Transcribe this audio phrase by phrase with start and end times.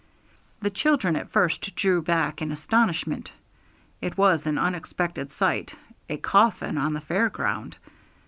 [0.63, 3.31] The children at first drew back in astonishment;
[4.01, 5.75] it was an unexpected sight,
[6.09, 7.77] a coffin on the fair ground.